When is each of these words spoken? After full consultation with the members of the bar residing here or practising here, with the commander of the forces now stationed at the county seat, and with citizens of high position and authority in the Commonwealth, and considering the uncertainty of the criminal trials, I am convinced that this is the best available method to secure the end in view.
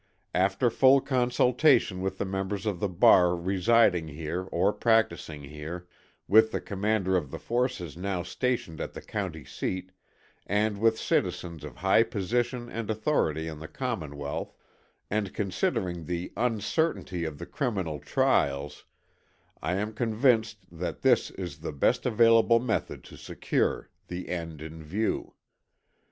After 0.33 0.71
full 0.71 0.99
consultation 0.99 2.01
with 2.01 2.17
the 2.17 2.25
members 2.25 2.65
of 2.65 2.79
the 2.79 2.89
bar 2.89 3.35
residing 3.35 4.07
here 4.07 4.45
or 4.45 4.73
practising 4.73 5.43
here, 5.43 5.87
with 6.27 6.51
the 6.51 6.59
commander 6.59 7.15
of 7.15 7.29
the 7.29 7.37
forces 7.37 7.95
now 7.95 8.23
stationed 8.23 8.81
at 8.81 8.93
the 8.93 9.01
county 9.03 9.45
seat, 9.45 9.91
and 10.47 10.79
with 10.79 10.97
citizens 10.97 11.63
of 11.63 11.75
high 11.75 12.01
position 12.01 12.67
and 12.67 12.89
authority 12.89 13.47
in 13.47 13.59
the 13.59 13.67
Commonwealth, 13.67 14.55
and 15.11 15.35
considering 15.35 16.05
the 16.05 16.33
uncertainty 16.35 17.23
of 17.23 17.37
the 17.37 17.45
criminal 17.45 17.99
trials, 17.99 18.85
I 19.61 19.75
am 19.75 19.93
convinced 19.93 20.65
that 20.71 21.03
this 21.03 21.29
is 21.29 21.59
the 21.59 21.71
best 21.71 22.07
available 22.07 22.59
method 22.59 23.03
to 23.03 23.17
secure 23.17 23.91
the 24.07 24.29
end 24.29 24.63
in 24.63 24.83
view. 24.83 25.35